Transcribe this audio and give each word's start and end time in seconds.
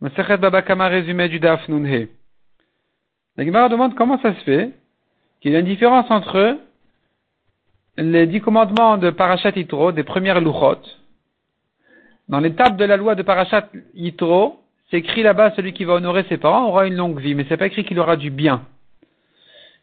Masechet 0.00 0.38
Babakama 0.38 0.88
résumé 0.88 1.28
du 1.28 1.40
Daf 1.40 1.68
Nunhe. 1.68 2.08
La 3.36 3.44
Gemara 3.44 3.68
demande 3.68 3.94
comment 3.94 4.18
ça 4.22 4.34
se 4.34 4.40
fait 4.44 4.70
qu'il 5.42 5.52
y 5.52 5.56
a 5.56 5.58
une 5.58 5.66
différence 5.66 6.10
entre 6.10 6.56
les 7.98 8.26
dix 8.26 8.40
commandements 8.40 8.96
de 8.96 9.10
Parashat 9.10 9.50
Yitro, 9.56 9.92
des 9.92 10.02
premières 10.02 10.40
Luchot. 10.40 10.80
Dans 12.30 12.40
l'étape 12.40 12.78
de 12.78 12.84
la 12.86 12.96
loi 12.96 13.14
de 13.14 13.22
Parashat 13.22 13.68
Yitro, 13.92 14.60
c'est 14.90 14.96
écrit 14.96 15.22
là-bas 15.22 15.50
celui 15.54 15.74
qui 15.74 15.84
va 15.84 15.94
honorer 15.94 16.24
ses 16.30 16.38
parents 16.38 16.66
aura 16.66 16.86
une 16.86 16.96
longue 16.96 17.20
vie, 17.20 17.34
mais 17.34 17.44
c'est 17.50 17.58
pas 17.58 17.66
écrit 17.66 17.84
qu'il 17.84 17.98
aura 17.98 18.16
du 18.16 18.30
bien. 18.30 18.64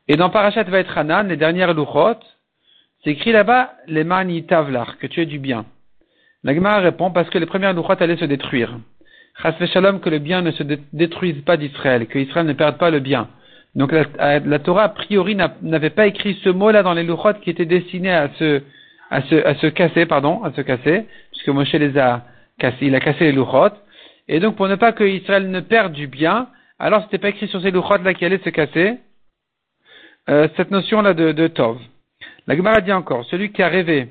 Et 0.07 0.15
dans 0.15 0.31
Parashat 0.31 0.63
Vaetranan, 0.63 1.27
les 1.27 1.37
dernières 1.37 1.75
Luchot, 1.75 2.19
c'est 3.03 3.11
écrit 3.11 3.33
là-bas 3.33 3.75
les 3.85 4.03
mani 4.03 4.47
tavlar, 4.47 4.97
que 4.97 5.05
tu 5.05 5.21
aies 5.21 5.27
du 5.27 5.37
bien. 5.37 5.65
La 6.43 6.55
Gemara 6.55 6.79
répond 6.79 7.11
parce 7.11 7.29
que 7.29 7.37
les 7.37 7.45
premières 7.45 7.73
Luchot 7.73 8.01
allaient 8.01 8.17
se 8.17 8.25
détruire. 8.25 8.79
Shalom 9.41 9.99
que 9.99 10.09
le 10.09 10.19
bien 10.19 10.41
ne 10.41 10.51
se 10.51 10.63
détruise 10.93 11.41
pas 11.43 11.57
d'Israël, 11.57 12.07
que 12.07 12.17
Israël 12.17 12.45
ne 12.45 12.53
perde 12.53 12.77
pas 12.77 12.89
le 12.89 12.99
bien. 12.99 13.29
Donc 13.75 13.91
la, 13.91 14.59
Torah 14.59 14.85
a 14.85 14.89
priori 14.89 15.35
n'avait 15.35 15.91
pas 15.91 16.07
écrit 16.07 16.39
ce 16.43 16.49
mot-là 16.49 16.81
dans 16.81 16.93
les 16.93 17.03
Luchot 17.03 17.33
qui 17.41 17.51
était 17.51 17.65
destiné 17.65 18.11
à 18.11 18.29
se, 18.39 18.63
à 19.11 19.21
se, 19.21 19.35
à 19.45 19.53
se 19.55 19.67
casser, 19.67 20.07
pardon, 20.07 20.43
à 20.43 20.51
se 20.53 20.61
casser, 20.61 21.05
puisque 21.31 21.49
Moshe 21.49 21.73
les 21.73 21.95
a 21.97 22.25
cassés, 22.57 22.87
il 22.87 22.95
a 22.95 22.99
cassé 22.99 23.25
les 23.25 23.31
Luchot. 23.31 23.75
Et 24.27 24.39
donc 24.39 24.55
pour 24.55 24.67
ne 24.67 24.75
pas 24.75 24.93
que 24.93 25.03
Israël 25.03 25.51
ne 25.51 25.59
perde 25.59 25.93
du 25.93 26.07
bien, 26.07 26.49
alors 26.79 27.03
c'était 27.03 27.19
pas 27.19 27.29
écrit 27.29 27.47
sur 27.47 27.61
ces 27.61 27.69
Luchot 27.69 27.97
là 28.03 28.15
qui 28.15 28.25
allaient 28.25 28.41
se 28.43 28.49
casser, 28.49 28.97
euh, 30.29 30.47
cette 30.57 30.71
notion-là 30.71 31.13
de, 31.13 31.31
de 31.31 31.47
Tov. 31.47 31.77
La 32.47 32.55
Gemara 32.55 32.81
dit 32.81 32.91
encore, 32.91 33.25
celui 33.25 33.51
qui 33.51 33.61
a 33.61 33.67
rêvé 33.67 34.09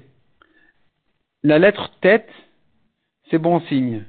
la 1.42 1.58
lettre 1.58 1.90
tête, 2.00 2.30
c'est 3.30 3.38
bon 3.38 3.60
signe. 3.62 4.04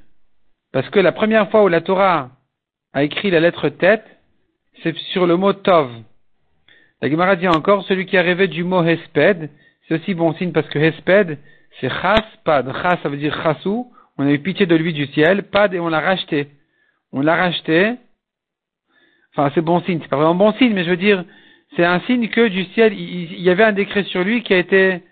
Parce 0.72 0.88
que 0.90 1.00
la 1.00 1.12
première 1.12 1.50
fois 1.50 1.64
où 1.64 1.68
la 1.68 1.80
Torah 1.80 2.30
a 2.92 3.02
écrit 3.02 3.30
la 3.30 3.40
lettre 3.40 3.68
tête, 3.68 4.04
c'est 4.82 4.96
sur 5.12 5.26
le 5.26 5.36
mot 5.36 5.52
Tov. 5.52 5.90
La 7.00 7.10
Gemara 7.10 7.36
dit 7.36 7.48
encore, 7.48 7.84
celui 7.84 8.06
qui 8.06 8.16
a 8.16 8.22
rêvé 8.22 8.48
du 8.48 8.64
mot 8.64 8.82
Hesped, 8.82 9.50
c'est 9.86 9.94
aussi 9.94 10.14
bon 10.14 10.34
signe 10.34 10.52
parce 10.52 10.68
que 10.68 10.78
Hesped, 10.78 11.38
c'est 11.80 11.88
Chas, 11.88 12.24
Pad. 12.44 12.70
Chas, 12.72 12.98
ça 13.02 13.08
veut 13.08 13.16
dire 13.16 13.40
Chassou. 13.42 13.92
On 14.18 14.26
a 14.26 14.32
eu 14.32 14.40
pitié 14.40 14.66
de 14.66 14.74
lui 14.74 14.92
du 14.92 15.06
ciel. 15.06 15.44
Pad, 15.44 15.74
et 15.74 15.80
on 15.80 15.88
l'a 15.88 16.00
racheté. 16.00 16.48
On 17.12 17.20
l'a 17.20 17.36
racheté. 17.36 17.94
Enfin, 19.32 19.50
c'est 19.54 19.60
bon 19.60 19.80
signe. 19.82 20.00
C'est 20.02 20.08
pas 20.08 20.16
vraiment 20.16 20.34
bon 20.34 20.52
signe, 20.54 20.74
mais 20.74 20.84
je 20.84 20.90
veux 20.90 20.96
dire, 20.96 21.24
c'est 21.76 21.84
un 21.84 22.00
signe 22.00 22.28
que 22.28 22.48
du 22.48 22.64
ciel, 22.66 22.92
il, 22.92 23.40
y 23.40 23.50
avait 23.50 23.64
un 23.64 23.72
décret 23.72 24.04
sur 24.04 24.24
lui 24.24 24.42
qui 24.42 24.52
a 24.54 24.58
été, 24.58 25.02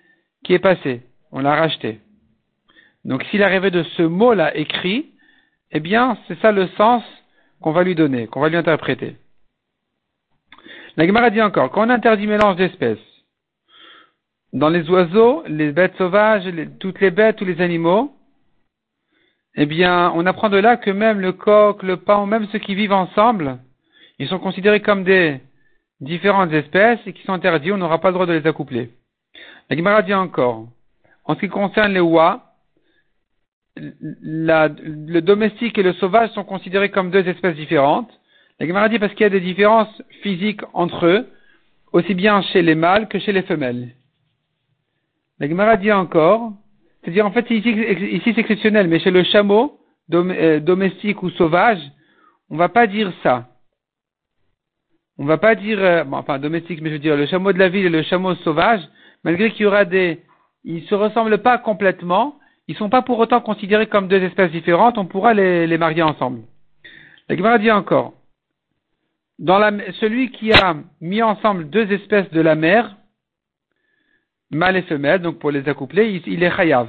qui 0.45 0.55
est 0.55 0.59
passé. 0.59 1.03
On 1.31 1.41
l'a 1.41 1.55
racheté. 1.55 2.01
Donc, 3.05 3.23
s'il 3.25 3.43
a 3.43 3.49
rêvé 3.49 3.71
de 3.71 3.84
ce 3.84 4.03
mot-là 4.03 4.57
écrit, 4.57 5.07
eh 5.77 5.81
bien, 5.81 6.17
c'est 6.27 6.41
ça 6.41 6.53
le 6.53 6.69
sens 6.69 7.03
qu'on 7.61 7.73
va 7.73 7.83
lui 7.83 7.95
donner, 7.95 8.29
qu'on 8.29 8.41
va 8.41 8.49
lui 8.49 8.57
interpréter. 8.57 9.17
La 10.97 11.07
Gemara 11.07 11.29
dit 11.29 11.43
encore, 11.43 11.71
quand 11.71 11.87
on 11.87 11.91
interdit 11.91 12.27
mélange 12.27 12.57
d'espèces, 12.57 12.99
dans 14.55 14.71
les 14.71 14.89
oiseaux, 14.89 15.43
les 15.47 15.73
bêtes 15.73 15.95
sauvages, 15.97 16.51
toutes 16.81 16.99
les 17.01 17.11
bêtes, 17.11 17.37
tous 17.37 17.45
les 17.45 17.61
animaux, 17.61 18.17
eh 19.55 19.67
bien, 19.67 20.13
on 20.15 20.25
apprend 20.25 20.49
de 20.49 20.57
là 20.57 20.79
que 20.79 20.91
même 20.91 21.21
le 21.21 21.33
coq, 21.33 21.83
le 21.83 21.99
paon, 21.99 22.25
même 22.25 22.47
ceux 22.47 22.59
qui 22.59 22.75
vivent 22.75 22.95
ensemble, 22.95 23.59
ils 24.19 24.29
sont 24.29 24.39
considérés 24.39 24.81
comme 24.81 25.05
des 25.05 25.43
différentes 26.01 26.53
espèces 26.53 27.01
et 27.05 27.13
qui 27.13 27.23
sont 27.25 27.35
interdits, 27.35 27.73
on 27.73 27.77
n'aura 27.77 28.01
pas 28.01 28.09
le 28.09 28.15
droit 28.15 28.27
de 28.27 28.33
les 28.33 28.47
accoupler. 28.47 28.93
La 29.69 29.77
Gemara 29.77 30.01
dit 30.01 30.15
encore, 30.15 30.69
en 31.27 31.35
ce 31.35 31.41
qui 31.41 31.49
concerne 31.49 31.93
les 31.93 32.01
oies, 32.01 32.46
le 33.77 35.21
domestique 35.21 35.79
et 35.79 35.83
le 35.83 35.93
sauvage 35.95 36.31
sont 36.31 36.45
considérés 36.45 36.91
comme 36.91 37.11
deux 37.11 37.27
espèces 37.29 37.57
différentes. 37.57 38.11
La 38.59 38.67
Gemara 38.67 38.89
dit 38.89 38.99
parce 38.99 39.13
qu'il 39.13 39.25
y 39.25 39.27
a 39.27 39.31
des 39.31 39.41
différences 39.41 40.03
physiques 40.23 40.63
entre 40.73 41.07
eux, 41.07 41.29
aussi 41.93 42.15
bien 42.15 42.43
chez 42.43 42.63
les 42.63 42.75
mâles 42.75 43.09
que 43.09 43.19
chez 43.19 43.33
les 43.33 43.43
femelles. 43.43 43.91
La 45.39 45.49
Gemara 45.49 45.77
dit 45.77 45.93
encore, 45.93 46.53
c'est-à-dire 47.03 47.27
en 47.27 47.33
fait 47.33 47.50
ici, 47.50 48.21
c'est 48.25 48.39
exceptionnel, 48.39 48.89
mais 48.89 48.99
chez 48.99 49.11
le 49.11 49.23
chameau 49.25 49.79
euh, 50.12 50.61
domestique 50.61 51.23
ou 51.23 51.31
sauvage, 51.31 51.81
on 52.49 52.56
va 52.56 52.69
pas 52.69 52.87
dire 52.87 53.12
ça. 53.23 53.49
On 55.19 55.25
va 55.25 55.39
pas 55.39 55.55
dire, 55.55 55.79
euh, 55.79 56.05
enfin 56.12 56.39
domestique, 56.39 56.81
mais 56.81 56.89
je 56.89 56.95
veux 56.95 57.00
dire 57.00 57.17
le 57.17 57.27
chameau 57.27 57.53
de 57.53 57.59
la 57.59 57.69
ville 57.69 57.87
et 57.87 57.91
le 57.91 58.03
chameau 58.03 58.34
sauvage, 58.37 58.81
malgré 59.25 59.50
qu'il 59.50 59.62
y 59.62 59.67
aura 59.67 59.84
des, 59.84 60.23
ils 60.65 60.84
se 60.84 60.95
ressemblent 60.95 61.39
pas 61.39 61.59
complètement, 61.59 62.39
ils 62.69 62.72
ne 62.72 62.78
sont 62.78 62.91
pas 62.91 63.03
pour 63.03 63.19
autant 63.19 63.41
considérés 63.41 63.87
comme 63.87 64.09
deux 64.09 64.22
espèces 64.22 64.50
différentes, 64.50 64.99
on 64.99 65.06
pourra 65.06 65.34
les, 65.34 65.78
marier 65.78 66.03
ensemble. 66.03 66.43
La 67.28 67.37
Gemara 67.37 67.59
dit 67.59 67.71
encore, 67.71 68.15
dans 69.38 69.59
la, 69.59 69.71
celui 70.00 70.31
qui 70.31 70.53
a 70.53 70.76
mis 71.00 71.22
ensemble 71.22 71.71
deux 71.71 71.91
espèces 71.93 72.31
de 72.31 72.41
la 72.41 72.55
mer, 72.55 72.97
mâle 74.50 74.76
et 74.76 74.82
femelle, 74.82 75.22
donc 75.22 75.38
pour 75.38 75.50
les 75.50 75.69
accoupler, 75.69 76.22
il, 76.26 76.43
est 76.43 76.56
chayav. 76.56 76.88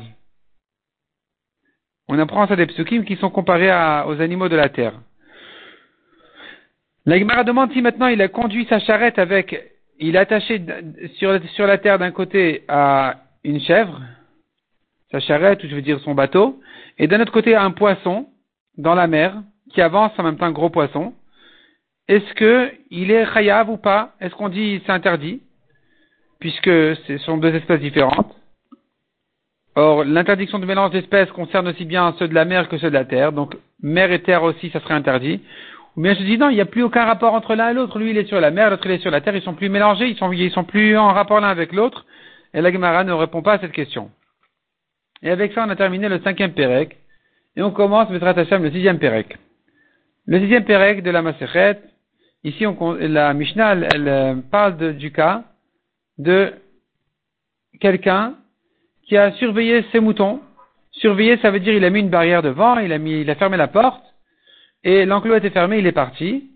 On 2.07 2.17
apprend 2.17 2.47
ça 2.47 2.55
des 2.55 2.67
psukim 2.67 3.03
qui 3.03 3.17
sont 3.17 3.29
comparés 3.29 3.71
aux 4.07 4.21
animaux 4.21 4.49
de 4.49 4.55
la 4.55 4.69
terre. 4.69 4.93
La 7.05 7.19
Gemara 7.19 7.43
demande 7.43 7.71
si 7.73 7.81
maintenant 7.81 8.07
il 8.07 8.21
a 8.21 8.27
conduit 8.27 8.65
sa 8.65 8.79
charrette 8.79 9.19
avec, 9.19 9.73
il 9.99 10.17
a 10.17 10.21
attaché 10.21 10.61
sur, 11.15 11.39
sur 11.49 11.67
la 11.67 11.77
terre 11.77 11.99
d'un 11.99 12.11
côté 12.11 12.63
à 12.67 13.21
une 13.43 13.59
chèvre, 13.61 14.01
sa 15.11 15.19
charrette, 15.19 15.63
ou 15.63 15.67
je 15.67 15.75
veux 15.75 15.81
dire 15.81 15.99
son 16.01 16.13
bateau, 16.13 16.59
et 16.97 17.07
d'un 17.07 17.21
autre 17.21 17.31
côté 17.31 17.55
un 17.55 17.71
poisson 17.71 18.27
dans 18.77 18.95
la 18.95 19.07
mer 19.07 19.41
qui 19.73 19.81
avance 19.81 20.11
en 20.17 20.23
même 20.23 20.37
temps 20.37 20.45
un 20.45 20.51
gros 20.51 20.69
poisson. 20.69 21.13
Est-ce 22.07 22.33
que 22.35 22.71
il 22.89 23.11
est 23.11 23.25
chayav 23.33 23.69
ou 23.69 23.77
pas? 23.77 24.13
Est-ce 24.21 24.33
qu'on 24.35 24.49
dit 24.49 24.81
c'est 24.85 24.91
interdit? 24.91 25.41
Puisque 26.39 26.65
ce 26.65 27.17
sont 27.25 27.37
deux 27.37 27.53
espèces 27.53 27.81
différentes 27.81 28.33
Or, 29.75 30.03
l'interdiction 30.03 30.57
de 30.57 30.65
mélange 30.65 30.89
d'espèces 30.89 31.29
concerne 31.31 31.67
aussi 31.67 31.85
bien 31.85 32.15
ceux 32.17 32.27
de 32.27 32.33
la 32.33 32.45
mer 32.45 32.67
que 32.67 32.79
ceux 32.79 32.89
de 32.89 32.95
la 32.95 33.05
terre. 33.05 33.31
Donc, 33.31 33.55
mer 33.79 34.11
et 34.11 34.23
terre 34.23 34.41
aussi, 34.41 34.71
ça 34.71 34.79
serait 34.79 34.95
interdit. 34.95 35.39
Ou 35.95 36.01
bien 36.01 36.15
je 36.15 36.23
dis 36.23 36.35
non, 36.35 36.49
il 36.49 36.55
n'y 36.55 36.61
a 36.61 36.65
plus 36.65 36.81
aucun 36.81 37.05
rapport 37.05 37.35
entre 37.35 37.53
l'un 37.53 37.69
et 37.69 37.73
l'autre. 37.75 37.99
Lui, 37.99 38.09
il 38.09 38.17
est 38.17 38.25
sur 38.25 38.41
la 38.41 38.49
mer, 38.49 38.71
l'autre, 38.71 38.87
il 38.87 38.93
est 38.93 38.97
sur 38.97 39.11
la 39.11 39.21
terre. 39.21 39.35
Ils 39.35 39.43
sont 39.43 39.53
plus 39.53 39.69
mélangés, 39.69 40.07
ils 40.07 40.17
sont, 40.17 40.31
sont 40.51 40.63
plus 40.63 40.97
en 40.97 41.13
rapport 41.13 41.39
l'un 41.41 41.49
avec 41.49 41.73
l'autre. 41.73 42.07
Et 42.55 42.61
la 42.61 42.71
Gemara 42.71 43.03
ne 43.03 43.13
répond 43.13 43.43
pas 43.43 43.53
à 43.53 43.59
cette 43.59 43.71
question. 43.71 44.09
Et 45.21 45.29
avec 45.29 45.53
ça, 45.53 45.65
on 45.65 45.69
a 45.69 45.75
terminé 45.75 46.09
le 46.09 46.19
cinquième 46.19 46.53
Pérec. 46.53 46.97
Et 47.55 47.61
on 47.61 47.71
commence, 47.71 48.09
Mesrat 48.09 48.37
Hashem, 48.37 48.63
le 48.63 48.71
sixième 48.71 48.99
Pérec. 48.99 49.37
Le 50.25 50.39
sixième 50.39 50.65
Pérec 50.65 51.01
de 51.03 51.09
la 51.09 51.21
Masechet, 51.21 51.79
ici, 52.43 52.65
on, 52.65 52.93
la 52.93 53.33
Mishnah, 53.33 53.73
elle, 53.73 54.07
euh, 54.07 54.35
parle 54.51 54.95
du 54.97 55.11
cas 55.11 55.43
de 56.17 56.53
quelqu'un 57.79 58.35
qui 59.07 59.17
a 59.17 59.31
surveillé 59.33 59.83
ses 59.91 59.99
moutons. 59.99 60.41
Surveiller, 60.91 61.37
ça 61.37 61.51
veut 61.51 61.59
dire 61.59 61.73
il 61.73 61.85
a 61.85 61.89
mis 61.89 61.99
une 61.99 62.09
barrière 62.09 62.41
devant, 62.41 62.77
il 62.79 62.91
a 62.91 62.97
mis, 62.97 63.21
il 63.21 63.29
a 63.29 63.35
fermé 63.35 63.55
la 63.57 63.67
porte, 63.67 64.03
et 64.83 65.05
l'enclos 65.05 65.35
était 65.35 65.49
fermé, 65.49 65.79
il 65.79 65.87
est 65.87 65.91
parti. 65.91 66.49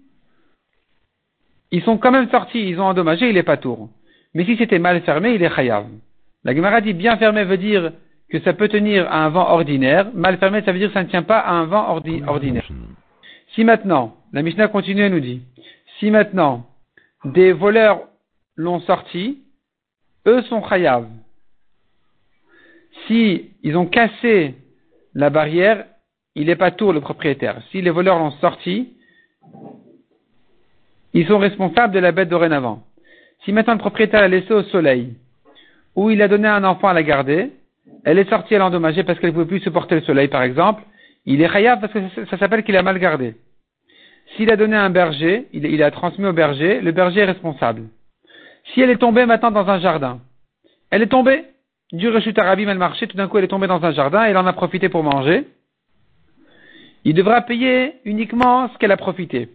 Ils 1.71 1.83
sont 1.83 1.97
quand 1.97 2.11
même 2.11 2.29
sortis, 2.29 2.67
ils 2.67 2.79
ont 2.79 2.85
endommagé, 2.85 3.29
il 3.29 3.37
est 3.37 3.43
pas 3.43 3.57
tour. 3.57 3.89
Mais 4.33 4.45
si 4.45 4.57
c'était 4.57 4.79
mal 4.79 5.01
fermé, 5.01 5.33
il 5.35 5.43
est 5.43 5.53
chayav. 5.53 5.87
La 6.43 6.55
Gemara 6.55 6.81
dit 6.81 6.93
bien 6.93 7.17
fermé 7.17 7.43
veut 7.43 7.57
dire 7.57 7.91
que 8.31 8.39
ça 8.39 8.53
peut 8.53 8.69
tenir 8.69 9.11
à 9.11 9.25
un 9.25 9.29
vent 9.29 9.49
ordinaire. 9.49 10.09
Mal 10.13 10.37
fermé, 10.37 10.61
ça 10.63 10.71
veut 10.71 10.79
dire 10.79 10.87
que 10.87 10.93
ça 10.93 11.03
ne 11.03 11.09
tient 11.09 11.23
pas 11.23 11.39
à 11.39 11.51
un 11.51 11.65
vent 11.65 11.89
ordinaire. 12.27 12.67
Si 13.53 13.63
maintenant, 13.65 14.15
la 14.31 14.41
Mishnah 14.41 14.69
continue 14.69 15.03
et 15.03 15.09
nous 15.09 15.19
dit, 15.19 15.41
si 15.99 16.09
maintenant 16.09 16.65
des 17.25 17.51
voleurs 17.51 17.99
l'ont 18.55 18.79
sorti, 18.81 19.39
eux 20.25 20.41
sont 20.43 20.63
chayav. 20.63 21.07
Si 23.07 23.51
ils 23.63 23.75
ont 23.75 23.85
cassé 23.85 24.55
la 25.13 25.29
barrière, 25.29 25.85
il 26.35 26.47
n'est 26.47 26.55
pas 26.55 26.71
tour 26.71 26.93
le 26.93 27.01
propriétaire. 27.01 27.61
Si 27.71 27.81
les 27.81 27.89
voleurs 27.89 28.17
l'ont 28.17 28.31
sorti, 28.31 28.93
ils 31.13 31.27
sont 31.27 31.39
responsables 31.39 31.93
de 31.93 31.99
la 31.99 32.13
bête 32.13 32.29
dorénavant. 32.29 32.83
Si 33.43 33.51
maintenant 33.51 33.73
le 33.73 33.79
propriétaire 33.79 34.21
l'a 34.21 34.29
laissé 34.29 34.53
au 34.53 34.63
soleil, 34.63 35.15
ou 35.95 36.09
il 36.09 36.21
a 36.21 36.29
donné 36.29 36.47
un 36.47 36.63
enfant 36.63 36.87
à 36.87 36.93
la 36.93 37.03
garder, 37.03 37.51
elle 38.03 38.19
est 38.19 38.29
sortie, 38.29 38.53
elle 38.53 38.61
a 38.61 38.65
endommagé 38.65 39.03
parce 39.03 39.19
qu'elle 39.19 39.29
ne 39.29 39.33
pouvait 39.33 39.45
plus 39.45 39.59
supporter 39.59 39.95
le 39.95 40.01
soleil, 40.01 40.27
par 40.27 40.43
exemple, 40.43 40.83
il 41.25 41.41
est 41.41 41.49
chayav 41.49 41.79
parce 41.79 41.93
que 41.93 42.25
ça, 42.29 42.37
s'appelle 42.37 42.63
qu'il 42.63 42.75
a 42.75 42.83
mal 42.83 42.97
gardé. 42.99 43.35
S'il 44.35 44.51
a 44.51 44.55
donné 44.55 44.75
un 44.75 44.89
berger, 44.89 45.47
il, 45.53 45.83
a 45.83 45.91
transmis 45.91 46.25
au 46.25 46.33
berger, 46.33 46.81
le 46.81 46.91
berger 46.91 47.21
est 47.21 47.25
responsable. 47.25 47.83
Si 48.73 48.81
elle 48.81 48.89
est 48.89 48.97
tombée 48.97 49.25
maintenant 49.25 49.51
dans 49.51 49.69
un 49.69 49.79
jardin, 49.79 50.19
elle 50.89 51.01
est 51.01 51.07
tombée, 51.07 51.45
du 51.91 52.09
rechute 52.09 52.39
arabim, 52.39 52.69
elle 52.69 52.77
marchait, 52.77 53.07
tout 53.07 53.17
d'un 53.17 53.27
coup 53.27 53.37
elle 53.37 53.43
est 53.43 53.49
tombée 53.49 53.67
dans 53.67 53.83
un 53.83 53.91
jardin, 53.91 54.23
elle 54.23 54.37
en 54.37 54.47
a 54.47 54.53
profité 54.53 54.87
pour 54.87 55.03
manger, 55.03 55.45
il 57.03 57.13
devra 57.13 57.41
payer 57.41 57.95
uniquement 58.05 58.69
ce 58.69 58.77
qu'elle 58.77 58.91
a 58.91 58.97
profité, 58.97 59.49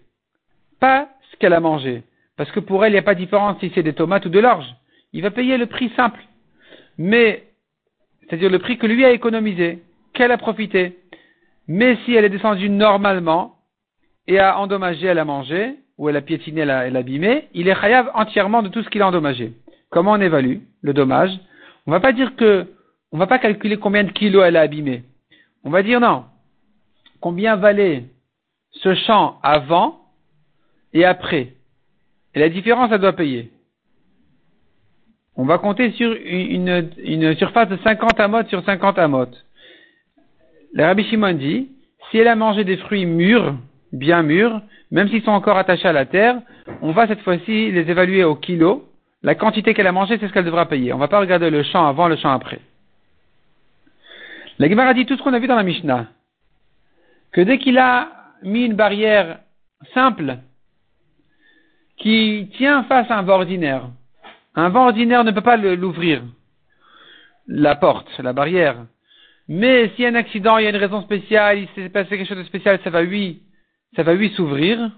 pas 0.80 1.08
ce 1.30 1.36
qu'elle 1.36 1.52
a 1.52 1.60
mangé. 1.60 2.02
Parce 2.36 2.50
que 2.50 2.60
pour 2.60 2.84
elle, 2.84 2.92
il 2.92 2.96
n'y 2.96 3.00
a 3.00 3.02
pas 3.02 3.14
de 3.14 3.20
différence 3.20 3.58
si 3.60 3.72
c'est 3.74 3.82
des 3.82 3.94
tomates 3.94 4.26
ou 4.26 4.28
de 4.28 4.38
l'orge. 4.38 4.66
Il 5.12 5.22
va 5.22 5.30
payer 5.30 5.56
le 5.56 5.66
prix 5.66 5.90
simple. 5.96 6.20
Mais 6.98 7.45
c'est-à-dire 8.28 8.50
le 8.50 8.58
prix 8.58 8.78
que 8.78 8.86
lui 8.86 9.04
a 9.04 9.10
économisé, 9.10 9.82
qu'elle 10.12 10.32
a 10.32 10.38
profité. 10.38 10.98
Mais 11.68 11.96
si 12.04 12.14
elle 12.14 12.24
est 12.24 12.30
descendue 12.30 12.68
normalement, 12.68 13.56
et 14.26 14.38
a 14.38 14.58
endommagé, 14.58 15.06
elle 15.06 15.18
a 15.18 15.24
mangé, 15.24 15.74
ou 15.98 16.08
elle 16.08 16.16
a 16.16 16.20
piétiné, 16.20 16.62
elle 16.62 16.70
a, 16.70 16.80
abîmé, 16.80 17.48
il 17.54 17.68
est 17.68 17.80
chayav 17.80 18.10
entièrement 18.14 18.62
de 18.62 18.68
tout 18.68 18.82
ce 18.82 18.88
qu'il 18.88 19.02
a 19.02 19.08
endommagé. 19.08 19.52
Comment 19.90 20.12
on 20.12 20.20
évalue 20.20 20.58
le 20.82 20.92
dommage? 20.92 21.30
On 21.86 21.90
va 21.90 22.00
pas 22.00 22.12
dire 22.12 22.34
que, 22.36 22.66
on 23.12 23.18
va 23.18 23.26
pas 23.26 23.38
calculer 23.38 23.76
combien 23.76 24.04
de 24.04 24.10
kilos 24.10 24.44
elle 24.44 24.56
a 24.56 24.62
abîmé. 24.62 25.04
On 25.64 25.70
va 25.70 25.82
dire 25.82 26.00
non. 26.00 26.24
Combien 27.20 27.56
valait 27.56 28.04
ce 28.72 28.94
champ 28.94 29.38
avant 29.42 30.00
et 30.92 31.04
après? 31.04 31.54
Et 32.34 32.40
la 32.40 32.48
différence, 32.48 32.90
elle 32.92 33.00
doit 33.00 33.14
payer. 33.14 33.50
On 35.36 35.44
va 35.44 35.58
compter 35.58 35.92
sur 35.92 36.16
une, 36.24 37.34
surface 37.36 37.68
de 37.68 37.76
50 37.84 38.18
amotes 38.20 38.48
sur 38.48 38.64
50 38.64 38.98
amotes. 38.98 39.44
Le 40.72 40.84
Rabbi 40.84 41.04
Shimon 41.04 41.34
dit, 41.34 41.68
si 42.10 42.18
elle 42.18 42.28
a 42.28 42.36
mangé 42.36 42.64
des 42.64 42.78
fruits 42.78 43.06
mûrs, 43.06 43.54
bien 43.92 44.22
mûrs, 44.22 44.62
même 44.90 45.08
s'ils 45.08 45.22
sont 45.22 45.32
encore 45.32 45.58
attachés 45.58 45.88
à 45.88 45.92
la 45.92 46.06
terre, 46.06 46.40
on 46.80 46.92
va 46.92 47.06
cette 47.06 47.20
fois-ci 47.20 47.70
les 47.70 47.90
évaluer 47.90 48.24
au 48.24 48.34
kilo. 48.34 48.88
La 49.22 49.34
quantité 49.34 49.74
qu'elle 49.74 49.86
a 49.86 49.92
mangé, 49.92 50.16
c'est 50.18 50.28
ce 50.28 50.32
qu'elle 50.32 50.44
devra 50.44 50.66
payer. 50.68 50.92
On 50.92 50.96
ne 50.96 51.00
va 51.00 51.08
pas 51.08 51.20
regarder 51.20 51.50
le 51.50 51.62
champ 51.64 51.86
avant, 51.86 52.08
le 52.08 52.16
champ 52.16 52.30
après. 52.30 52.60
La 54.58 54.68
Gemara 54.68 54.94
dit 54.94 55.04
tout 55.04 55.16
ce 55.16 55.22
qu'on 55.22 55.34
a 55.34 55.38
vu 55.38 55.48
dans 55.48 55.56
la 55.56 55.62
Mishnah. 55.62 56.06
Que 57.32 57.42
dès 57.42 57.58
qu'il 57.58 57.76
a 57.76 58.08
mis 58.42 58.64
une 58.64 58.74
barrière 58.74 59.40
simple 59.92 60.38
qui 61.98 62.50
tient 62.56 62.84
face 62.84 63.10
à 63.10 63.18
un 63.18 63.22
vent 63.22 63.34
ordinaire, 63.34 63.88
un 64.56 64.68
vent 64.70 64.86
ordinaire 64.86 65.22
ne 65.22 65.30
peut 65.30 65.42
pas 65.42 65.56
l'ouvrir, 65.56 66.22
la 67.46 67.76
porte, 67.76 68.08
la 68.18 68.32
barrière. 68.32 68.86
Mais 69.48 69.90
s'il 69.90 70.04
y 70.04 70.06
a 70.06 70.10
un 70.10 70.14
accident, 70.14 70.58
il 70.58 70.64
y 70.64 70.66
a 70.66 70.70
une 70.70 70.76
raison 70.76 71.02
spéciale, 71.02 71.58
il 71.58 71.68
s'est 71.74 71.88
passé 71.90 72.10
quelque 72.10 72.26
chose 72.26 72.38
de 72.38 72.44
spécial, 72.44 72.80
ça 72.82 72.90
va 72.90 73.02
lui 73.02 73.42
ça 73.94 74.02
va 74.02 74.14
lui 74.14 74.30
s'ouvrir. 74.30 74.90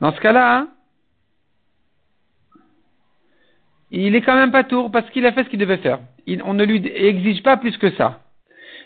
Dans 0.00 0.12
ce 0.12 0.20
cas-là, 0.20 0.66
il 3.90 4.14
est 4.14 4.22
quand 4.22 4.34
même 4.34 4.50
pas 4.50 4.64
tour 4.64 4.90
parce 4.90 5.08
qu'il 5.10 5.24
a 5.24 5.32
fait 5.32 5.44
ce 5.44 5.48
qu'il 5.48 5.58
devait 5.58 5.78
faire. 5.78 6.00
on 6.44 6.54
ne 6.54 6.64
lui 6.64 6.86
exige 6.86 7.42
pas 7.42 7.56
plus 7.56 7.76
que 7.78 7.90
ça. 7.92 8.20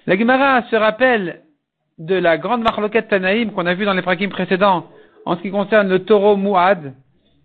La 0.07 0.17
Gemara 0.17 0.63
se 0.71 0.77
rappelle 0.77 1.43
de 1.99 2.15
la 2.15 2.39
grande 2.39 2.63
marloquette 2.63 3.09
Tanaïm 3.09 3.53
qu'on 3.53 3.67
a 3.67 3.75
vue 3.75 3.85
dans 3.85 3.95
les 3.95 4.03
prakim 4.03 4.31
précédents 4.31 4.87
en 5.25 5.37
ce 5.37 5.43
qui 5.43 5.51
concerne 5.51 5.89
le 5.89 6.05
taureau 6.05 6.37
Mouad 6.37 6.95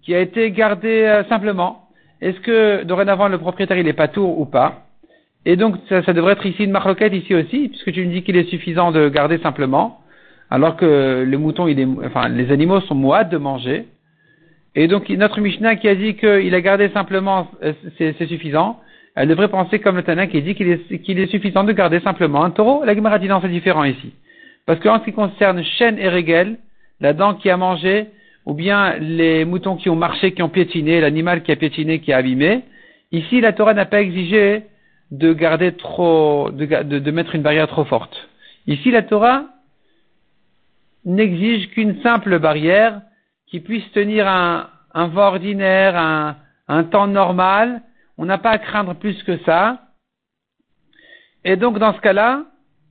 qui 0.03 0.13
a 0.13 0.19
été 0.19 0.51
gardé 0.51 1.03
euh, 1.03 1.23
simplement. 1.25 1.82
Est-ce 2.23 2.39
que 2.39 2.83
dorénavant 2.83 3.27
le 3.27 3.37
propriétaire 3.37 3.77
il 3.77 3.87
est 3.87 3.93
pas 3.93 4.07
tour 4.07 4.39
ou 4.39 4.45
pas? 4.45 4.85
Et 5.45 5.57
donc 5.57 5.75
ça, 5.89 6.01
devrait 6.13 6.33
être 6.33 6.45
ici 6.45 6.63
une 6.63 6.71
marloquette 6.71 7.13
ici 7.13 7.35
aussi 7.35 7.67
puisque 7.67 7.91
tu 7.91 8.05
me 8.05 8.13
dis 8.13 8.23
qu'il 8.23 8.37
est 8.37 8.49
suffisant 8.49 8.91
de 8.91 9.09
garder 9.09 9.39
simplement 9.39 9.99
alors 10.49 10.77
que 10.77 11.25
le 11.27 11.37
mouton, 11.37 11.67
il 11.67 11.79
est, 11.79 11.87
enfin, 12.05 12.29
les 12.29 12.51
animaux 12.51 12.79
sont 12.81 12.95
moites 12.95 13.29
de 13.29 13.37
manger. 13.37 13.87
Et 14.75 14.87
donc, 14.87 15.09
notre 15.09 15.41
Mishnah 15.41 15.75
qui 15.77 15.87
a 15.87 15.95
dit 15.95 16.15
qu'il 16.15 16.53
a 16.53 16.61
gardé 16.61 16.89
simplement, 16.89 17.47
euh, 17.63 17.73
c'est 17.97 18.27
suffisant, 18.27 18.79
elle 19.15 19.27
devrait 19.27 19.47
penser 19.47 19.79
comme 19.79 19.95
le 19.95 20.03
Tana 20.03 20.27
qui 20.27 20.41
dit 20.41 20.55
qu'il 20.55 20.69
est, 20.69 20.91
est 20.91 21.31
suffisant 21.31 21.63
de 21.63 21.71
garder 21.71 21.99
simplement 21.99 22.43
un 22.43 22.51
taureau. 22.51 22.83
La 22.85 22.95
Gemara 22.95 23.19
dit 23.19 23.27
non, 23.27 23.39
c'est 23.41 23.49
différent 23.49 23.83
ici. 23.83 24.13
Parce 24.65 24.79
qu'en 24.79 24.99
ce 24.99 25.05
qui 25.05 25.13
concerne 25.13 25.63
chêne 25.63 25.97
et 25.99 26.07
régel, 26.07 26.57
la 27.01 27.13
dent 27.13 27.33
qui 27.33 27.49
a 27.49 27.57
mangé, 27.57 28.07
ou 28.45 28.53
bien 28.53 28.97
les 28.97 29.45
moutons 29.45 29.75
qui 29.75 29.89
ont 29.89 29.95
marché, 29.95 30.33
qui 30.33 30.43
ont 30.43 30.49
piétiné, 30.49 31.01
l'animal 31.01 31.43
qui 31.43 31.51
a 31.51 31.55
piétiné, 31.55 31.99
qui 31.99 32.11
a 32.11 32.17
abîmé, 32.17 32.63
ici, 33.11 33.41
la 33.41 33.53
Torah 33.53 33.73
n'a 33.73 33.85
pas 33.85 34.01
exigé 34.01 34.63
de 35.11 35.33
garder 35.33 35.73
trop, 35.73 36.49
de, 36.51 37.11
mettre 37.11 37.35
une 37.35 37.43
barrière 37.43 37.67
trop 37.67 37.85
forte. 37.85 38.29
Ici, 38.67 38.91
la 38.91 39.03
Torah 39.03 39.45
n'exige 41.05 41.69
qu'une 41.71 42.01
simple 42.01 42.39
barrière 42.39 43.01
qui 43.47 43.59
puisse 43.59 43.89
tenir 43.91 44.27
un, 44.27 44.67
vent 44.93 45.27
ordinaire, 45.27 45.95
un, 45.97 46.37
un 46.67 46.83
temps 46.83 47.07
normal. 47.07 47.81
On 48.17 48.25
n'a 48.25 48.37
pas 48.37 48.51
à 48.51 48.57
craindre 48.57 48.95
plus 48.95 49.21
que 49.23 49.37
ça. 49.45 49.81
Et 51.45 51.55
donc, 51.55 51.77
dans 51.77 51.93
ce 51.93 52.01
cas-là, 52.01 52.45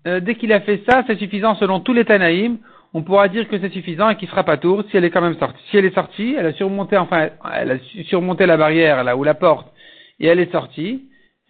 euh, 0.07 0.21
dès 0.21 0.35
qu'il 0.35 0.53
a 0.53 0.61
fait 0.61 0.83
ça, 0.89 1.05
c'est 1.07 1.19
suffisant 1.19 1.55
selon 1.57 1.81
tous 1.81 1.93
les 1.93 2.05
Tanaïm. 2.05 2.59
On 2.95 3.03
pourra 3.03 3.29
dire 3.29 3.49
que 3.49 3.59
c'est 3.59 3.73
suffisant 3.73 4.11
et 4.11 4.17
qu'il 4.17 4.29
sera 4.29 4.45
pas 4.45 4.59
tour 4.59 4.85
si 4.91 4.97
elle 4.97 5.05
est 5.05 5.11
quand 5.11 5.23
même 5.23 5.39
sortie. 5.39 5.63
Si 5.71 5.79
elle 5.79 5.87
est 5.87 5.95
sortie, 5.95 6.35
elle 6.39 6.47
a 6.47 6.53
surmonté, 6.53 6.97
enfin, 6.97 7.31
elle 7.55 7.71
a 7.71 7.79
surmonté 8.05 8.47
la 8.47 8.57
barrière 8.57 9.03
là 9.03 9.17
ou 9.17 9.25
la 9.25 9.35
porte 9.35 9.73
et 10.21 10.27
elle 10.27 10.41
est 10.41 10.53
sortie. 10.53 11.05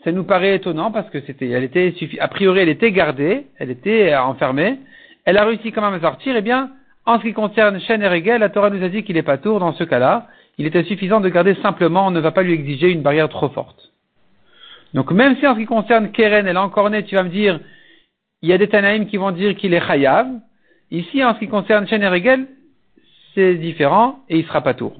Ça 0.04 0.12
nous 0.12 0.24
paraît 0.24 0.56
étonnant 0.56 0.90
parce 0.90 1.08
que 1.10 1.20
c'était, 1.20 1.48
elle 1.48 1.64
était, 1.64 1.94
a 2.18 2.28
priori, 2.28 2.60
elle 2.60 2.68
était 2.68 2.92
gardée, 2.92 3.46
elle 3.58 3.70
était 3.70 4.14
enfermée 4.16 4.78
elle 5.24 5.38
a 5.38 5.44
réussi 5.44 5.72
quand 5.72 5.82
même 5.82 5.94
à 5.94 6.00
sortir, 6.00 6.34
eh 6.36 6.40
bien, 6.40 6.70
en 7.06 7.18
ce 7.18 7.22
qui 7.22 7.32
concerne 7.32 7.80
Shen 7.80 8.02
et 8.02 8.08
Regel, 8.08 8.40
la 8.40 8.48
Torah 8.48 8.70
nous 8.70 8.82
a 8.82 8.88
dit 8.88 9.04
qu'il 9.04 9.16
n'est 9.16 9.22
pas 9.22 9.38
tour 9.38 9.60
dans 9.60 9.72
ce 9.72 9.84
cas-là. 9.84 10.28
Il 10.58 10.66
était 10.66 10.84
suffisant 10.84 11.20
de 11.20 11.28
garder 11.28 11.54
simplement, 11.62 12.06
on 12.06 12.10
ne 12.10 12.20
va 12.20 12.32
pas 12.32 12.42
lui 12.42 12.52
exiger 12.52 12.90
une 12.90 13.02
barrière 13.02 13.28
trop 13.28 13.48
forte. 13.48 13.92
Donc 14.94 15.10
même 15.10 15.36
si 15.36 15.46
en 15.46 15.54
ce 15.54 15.60
qui 15.60 15.66
concerne 15.66 16.10
Keren, 16.10 16.46
elle 16.46 16.56
est 16.56 16.58
encore 16.58 16.90
née, 16.90 17.04
tu 17.04 17.14
vas 17.14 17.22
me 17.22 17.30
dire, 17.30 17.60
il 18.42 18.48
y 18.48 18.52
a 18.52 18.58
des 18.58 18.68
Tanaïm 18.68 19.06
qui 19.06 19.16
vont 19.16 19.30
dire 19.30 19.56
qu'il 19.56 19.74
est 19.74 19.86
Chayav. 19.86 20.26
Ici, 20.92 21.24
en 21.24 21.32
ce 21.34 21.38
qui 21.38 21.48
concerne 21.48 21.88
Shen 21.88 22.02
et 22.02 22.08
Regel, 22.08 22.46
c'est 23.34 23.54
différent 23.54 24.18
et 24.28 24.38
il 24.38 24.44
sera 24.46 24.60
pas 24.60 24.74
tour. 24.74 24.94